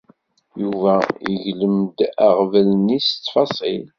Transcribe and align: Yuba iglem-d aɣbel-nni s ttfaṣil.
Yuba 0.61 0.93
iglem-d 1.31 1.97
aɣbel-nni 2.27 2.99
s 3.01 3.07
ttfaṣil. 3.11 3.85